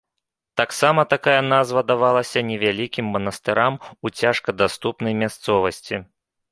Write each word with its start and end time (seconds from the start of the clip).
Таксама 0.61 1.03
такая 1.13 1.41
назва 1.53 1.83
давалася 1.91 2.43
невялікім 2.49 3.13
манастырам 3.19 3.73
у 4.05 4.15
цяжкадаступнай 4.21 5.13
мясцовасці. 5.25 6.07